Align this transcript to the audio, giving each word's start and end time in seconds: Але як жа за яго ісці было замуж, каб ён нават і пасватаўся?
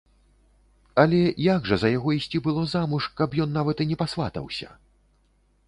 Але 1.03 1.19
як 1.47 1.67
жа 1.73 1.77
за 1.83 1.91
яго 1.97 2.09
ісці 2.17 2.37
было 2.49 2.65
замуж, 2.73 3.03
каб 3.21 3.39
ён 3.47 3.55
нават 3.59 3.87
і 3.93 4.01
пасватаўся? 4.03 4.67